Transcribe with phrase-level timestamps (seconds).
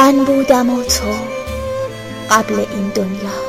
[0.00, 1.04] من بودم و تو
[2.30, 3.40] قبل این دنیا.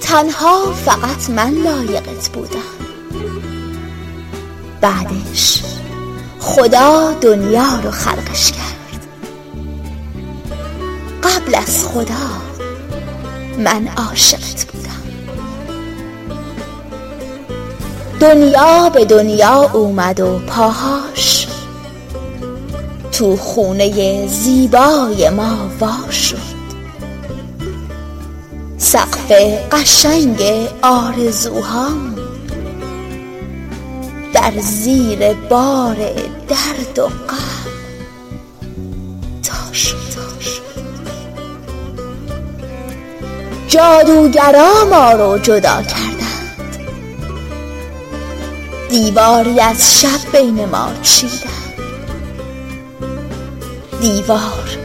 [0.00, 2.58] تنها فقط من لایقت بودم.
[4.80, 5.62] بعدش
[6.40, 9.06] خدا دنیا رو خلقش کرد.
[11.22, 12.28] قبل از خدا
[13.58, 15.02] من عاشقت بودم.
[18.20, 21.37] دنیا به دنیا اومد و پاهاش
[23.18, 26.58] تو خونه زیبای ما وا شد.
[28.78, 29.32] سقف
[29.72, 30.42] قشنگ
[30.82, 32.14] آرزوهام
[34.32, 35.96] در زیر بار
[36.48, 37.70] درد و غم
[39.42, 39.96] تا شد
[43.68, 46.78] جادوگرا ما رو جدا کردند.
[48.88, 51.57] دیواری از شب بین ما چیدند.
[54.00, 54.78] دیوار.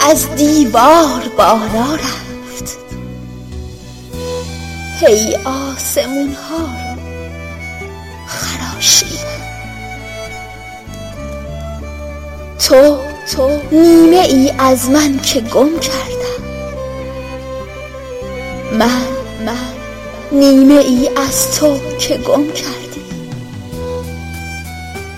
[0.00, 2.78] از دیوار بالا رفت.
[5.00, 7.02] هی آسمون ها رو
[8.26, 9.38] خراشیدن
[12.68, 12.96] تو
[13.36, 16.44] تو نیمه ای از من که گم کردم.
[18.78, 19.02] من
[19.46, 19.56] من
[20.32, 22.87] نیمه ای از تو که گم کردی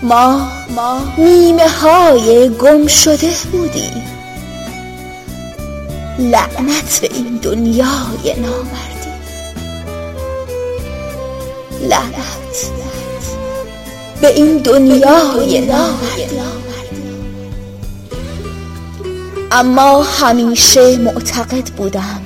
[0.02, 4.02] ما ما نیمه های گم شده بودیم.
[6.18, 9.10] لعنت به این دنیای نامردی.
[11.88, 12.70] لعنت
[14.20, 16.30] به این دنیای نامردی.
[19.52, 22.22] اما همیشه معتقد بودم.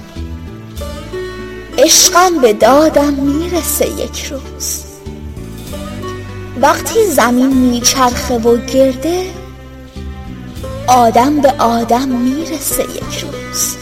[1.78, 4.93] عشقم به دادم می‌رسه یک روز.
[6.64, 9.30] وقتی زمین میچرخه و گرده
[10.86, 13.76] آدم به آدم می‌رسه یک روز.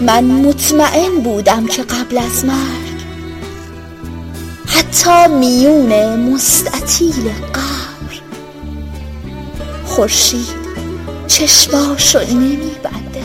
[0.00, 2.92] من مطمئن بودم که قبل از مرگ
[4.66, 8.20] حتی میون مستطیل قبر.
[9.84, 10.62] خورشید
[11.26, 13.22] چشماشو نمیبنده.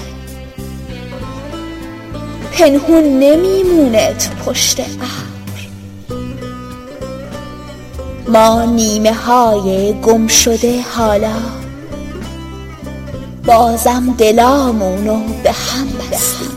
[2.52, 5.37] پنهون نمیمونه تو پشت ابر
[8.38, 11.36] ما نیمه های گم شده حالا.
[13.46, 16.52] بازم دلامونو به هم بستیم.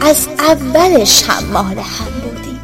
[0.00, 2.60] از اولش هم مال هم بودیم.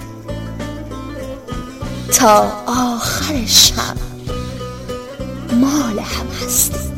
[2.12, 3.96] تا آخرش هم
[5.60, 6.92] مال هم هستیم.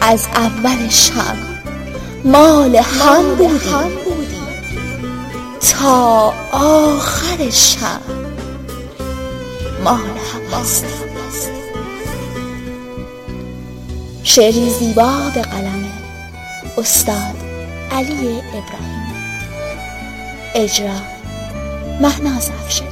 [0.00, 1.36] از اولش هم
[2.24, 4.19] مال هم بودیم.
[5.60, 8.00] تا آخرش هم
[9.84, 10.64] مال هم
[14.22, 15.92] شعری زیبا به قلم
[16.78, 17.36] استاد
[17.92, 19.14] علی ابراهیمی
[20.54, 21.00] اجرا
[22.00, 22.89] مهناز افشاری